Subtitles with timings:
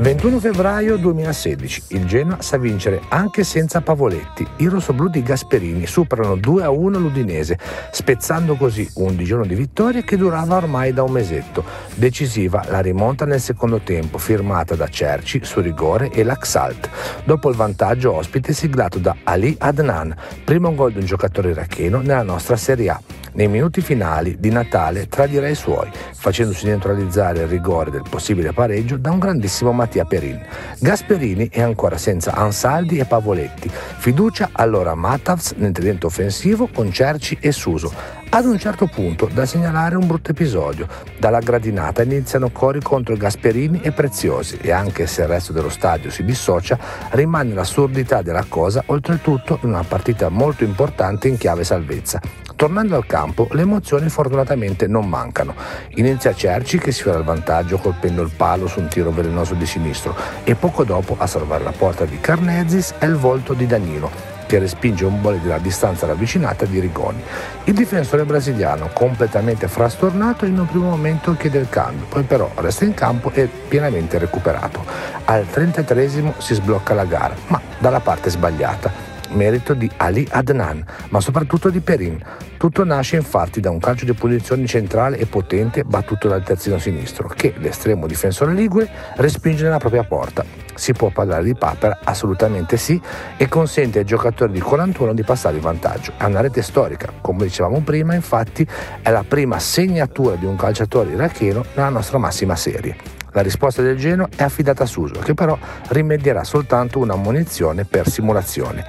[0.00, 4.46] 21 febbraio 2016 il Genoa sa vincere anche senza Pavoletti.
[4.58, 7.58] I rossoblù di Gasperini superano 2-1 l'Udinese,
[7.90, 11.64] spezzando così un digiuno di vittorie che durava ormai da un mesetto.
[11.96, 16.88] Decisiva la rimonta nel secondo tempo, firmata da Cerci su rigore e Laxalt.
[17.24, 22.22] Dopo il vantaggio ospite siglato da Ali Adnan, primo gol di un giocatore iracheno nella
[22.22, 23.17] nostra Serie A.
[23.32, 28.96] Nei minuti finali di Natale tradirà i suoi, facendosi neutralizzare il rigore del possibile pareggio
[28.96, 30.40] da un grandissimo Mattia Perin.
[30.78, 33.70] Gasperini è ancora senza Ansaldi e Pavoletti.
[33.70, 37.92] Fiducia allora a Matavs nel tridente offensivo con Cerci e Suso.
[38.30, 40.86] Ad un certo punto da segnalare un brutto episodio.
[41.16, 46.10] Dalla gradinata iniziano cori contro Gasperini e Preziosi e anche se il resto dello stadio
[46.10, 46.78] si dissocia,
[47.12, 52.20] rimane l'assurdità della cosa, oltretutto in una partita molto importante in chiave salvezza.
[52.54, 55.54] Tornando al campo, le emozioni fortunatamente non mancano.
[55.94, 60.14] Inizia Cerci che sfiora il vantaggio colpendo il palo su un tiro velenoso di sinistro
[60.44, 64.58] e poco dopo a salvare la porta di Carnezis è il volto di Danilo che
[64.58, 67.22] respinge un volley della distanza ravvicinata di Rigoni.
[67.64, 72.86] Il difensore brasiliano, completamente frastornato, in un primo momento chiede il cambio, poi però resta
[72.86, 74.84] in campo e pienamente recuperato.
[75.26, 81.20] Al 33 si sblocca la gara, ma dalla parte sbagliata merito di Ali Adnan, ma
[81.20, 82.20] soprattutto di Perin.
[82.56, 87.28] Tutto nasce infatti da un calcio di punizione centrale e potente battuto dal terzino sinistro,
[87.28, 90.44] che l'estremo difensore Ligure respinge nella propria porta.
[90.74, 92.00] Si può parlare di papera?
[92.04, 93.00] Assolutamente sì,
[93.36, 96.12] e consente ai giocatori di 41 di passare il vantaggio.
[96.16, 98.66] È una rete storica, come dicevamo prima, infatti
[99.02, 103.17] è la prima segnatura di un calciatore iracheno nella nostra massima serie.
[103.32, 105.56] La risposta del Genoa è affidata a Suso, che però
[105.88, 108.84] rimedierà soltanto una munizione per simulazione.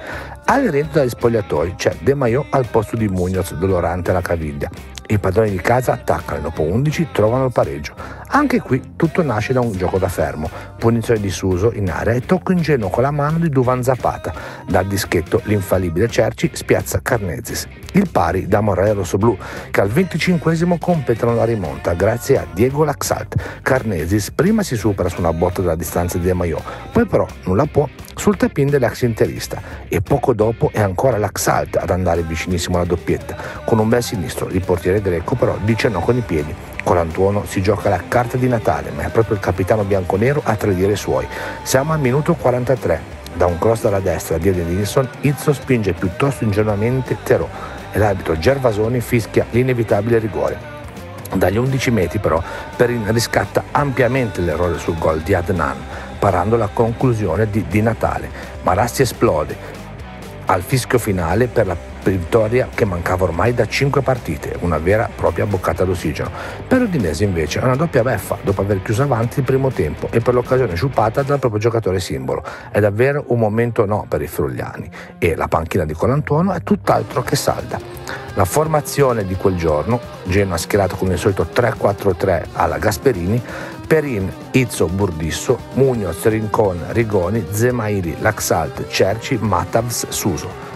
[0.46, 4.70] Al rientro dagli spogliatoi c'è De Maio al posto di Munoz, dolorante alla caviglia.
[5.06, 7.94] I padroni di casa attaccano e dopo 11 trovano il pareggio.
[8.32, 10.48] Anche qui tutto nasce da un gioco da fermo,
[10.78, 14.32] punizione di Suso in area e tocco ingenuo con la mano di Duvan Zapata.
[14.68, 17.66] Dal dischetto l'infallibile Cerci spiazza Carnezis.
[17.92, 19.36] Il pari da Morello Rossoblu
[19.72, 23.60] che al 25 completano la rimonta grazie a Diego Laxalt.
[23.62, 27.66] Carnezis prima si supera su una botta della distanza di De Maio, poi però nulla
[27.66, 32.86] può sul tapin dell'ex interista e poco dopo è ancora l'Axalt ad andare vicinissimo alla
[32.86, 34.48] doppietta con un bel sinistro.
[34.50, 36.54] Il portiere greco però dice no con i piedi.
[36.82, 40.92] Colantuono si gioca la carta di Natale, ma è proprio il capitano bianconero a tradire
[40.92, 41.26] i suoi.
[41.62, 43.18] Siamo al minuto 43.
[43.32, 47.48] Da un cross dalla destra di Edenilson, Izzo spinge piuttosto ingenuamente Terò
[47.92, 50.58] e l'arbitro Gervasoni fischia l'inevitabile rigore.
[51.32, 52.42] Dagli 11 metri però
[52.74, 55.76] Perin riscatta ampiamente l'errore sul gol di Adnan,
[56.18, 58.28] parando la conclusione di, di Natale.
[58.62, 59.78] Marassi esplode
[60.46, 61.76] al fischio finale per la
[62.08, 66.30] vittoria che mancava ormai da 5 partite, una vera e propria boccata d'ossigeno.
[66.66, 70.20] Per l'Udinese invece è una doppia beffa dopo aver chiuso avanti il primo tempo e
[70.20, 72.42] per l'occasione sciupata dal proprio giocatore simbolo.
[72.70, 77.22] È davvero un momento no per i frugliani e la panchina di Colantuono è tutt'altro
[77.22, 77.78] che salda.
[78.34, 83.42] La formazione di quel giorno, Genoa schierato con il solito 3-4-3 alla Gasperini,
[83.86, 90.69] Perin, Izzo, Burdisso, Munoz, Rincon, Rigoni, Zemairi, Laxalt, Cerci, Matavs, Suso.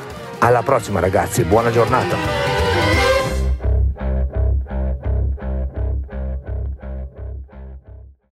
[0.45, 2.54] Alla prossima ragazzi, buona giornata!